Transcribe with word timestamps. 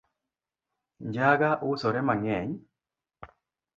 Njaga 1.07 1.49
usore 1.69 1.99
mang'eny 2.07 2.51